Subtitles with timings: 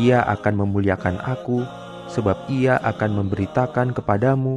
[0.00, 1.60] "Ia akan memuliakan Aku,
[2.08, 4.56] sebab Ia akan memberitakan kepadamu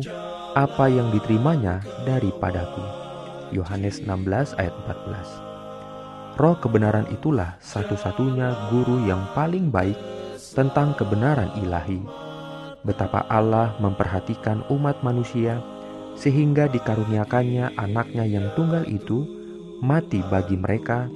[0.55, 2.79] apa yang diterimanya daripadaku."
[3.51, 5.46] Yohanes 16 ayat 14.
[6.37, 9.97] Roh kebenaran itulah satu-satunya guru yang paling baik
[10.53, 11.97] tentang kebenaran ilahi.
[12.85, 15.57] Betapa Allah memperhatikan umat manusia
[16.13, 19.25] sehingga dikaruniakannya anaknya yang tunggal itu
[19.81, 21.09] mati bagi mereka,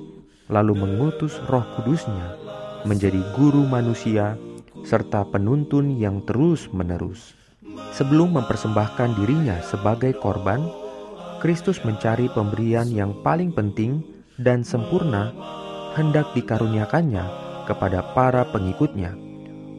[0.49, 2.37] lalu mengutus roh kudusnya
[2.81, 4.33] menjadi guru manusia
[4.81, 7.37] serta penuntun yang terus-menerus.
[7.93, 10.65] Sebelum mempersembahkan dirinya sebagai korban,
[11.37, 14.10] Kristus mencari pemberian yang paling penting
[14.41, 15.29] dan sempurna
[15.93, 17.23] hendak dikaruniakannya
[17.69, 19.13] kepada para pengikutnya,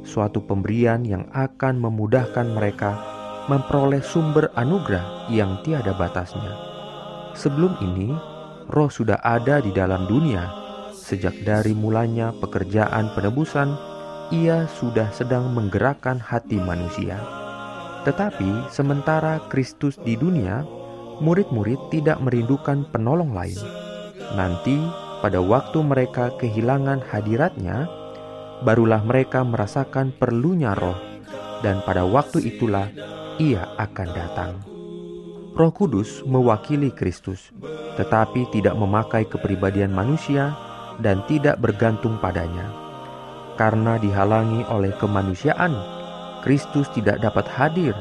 [0.06, 2.94] suatu pemberian yang akan memudahkan mereka
[3.50, 6.54] memperoleh sumber anugerah yang tiada batasnya.
[7.34, 8.14] Sebelum ini,
[8.70, 10.62] roh sudah ada di dalam dunia.
[10.94, 13.74] Sejak dari mulanya pekerjaan penebusan,
[14.30, 17.18] ia sudah sedang menggerakkan hati manusia.
[18.06, 20.62] Tetapi sementara Kristus di dunia,
[21.18, 23.81] murid-murid tidak merindukan penolong lain
[24.32, 24.80] Nanti
[25.20, 27.86] pada waktu mereka kehilangan hadiratnya,
[28.64, 30.96] barulah mereka merasakan perlunya roh,
[31.60, 32.88] dan pada waktu itulah
[33.36, 34.52] ia akan datang.
[35.52, 37.52] Roh Kudus mewakili Kristus,
[38.00, 40.56] tetapi tidak memakai kepribadian manusia
[41.04, 42.72] dan tidak bergantung padanya.
[43.60, 45.76] Karena dihalangi oleh kemanusiaan,
[46.40, 47.92] Kristus tidak dapat hadir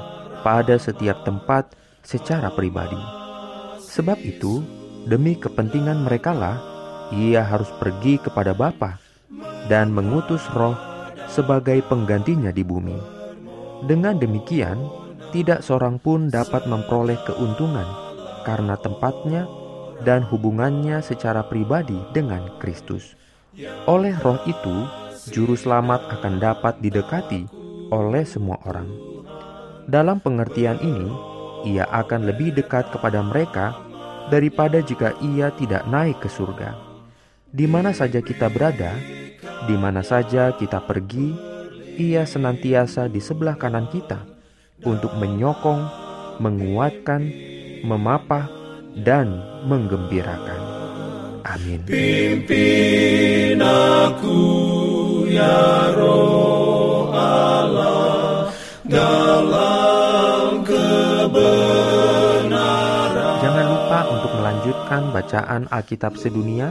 [0.47, 2.97] pada setiap tempat secara pribadi.
[3.83, 4.63] Sebab itu,
[5.07, 6.61] Demi kepentingan merekalah
[7.11, 9.01] ia harus pergi kepada Bapa
[9.67, 10.75] dan mengutus roh
[11.27, 12.97] sebagai penggantinya di bumi.
[13.87, 14.77] Dengan demikian,
[15.31, 17.87] tidak seorang pun dapat memperoleh keuntungan
[18.43, 19.47] karena tempatnya
[20.03, 23.15] dan hubungannya secara pribadi dengan Kristus.
[23.85, 24.87] Oleh roh itu,
[25.31, 27.47] juru selamat akan dapat didekati
[27.91, 28.87] oleh semua orang.
[29.91, 31.07] Dalam pengertian ini,
[31.67, 33.75] ia akan lebih dekat kepada mereka
[34.29, 36.75] daripada jika ia tidak naik ke surga.
[37.51, 38.93] Di mana saja kita berada,
[39.65, 41.33] di mana saja kita pergi,
[41.97, 44.23] ia senantiasa di sebelah kanan kita
[44.83, 45.83] untuk menyokong,
[46.41, 47.21] menguatkan,
[47.83, 48.47] memapah,
[48.97, 50.61] dan menggembirakan.
[51.41, 51.81] Amin.
[51.87, 54.37] Pimpin aku
[55.31, 56.10] ya roh
[64.61, 66.69] melanjutkan bacaan Alkitab sedunia,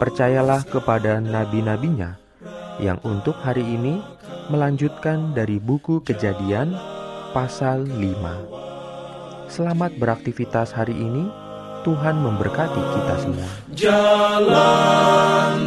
[0.00, 2.16] percayalah kepada nabi-nabinya
[2.80, 4.00] yang untuk hari ini
[4.48, 6.72] melanjutkan dari buku Kejadian
[7.36, 9.44] pasal 5.
[9.52, 11.28] Selamat beraktivitas hari ini.
[11.84, 13.50] Tuhan memberkati kita semua.
[13.76, 15.57] Jalan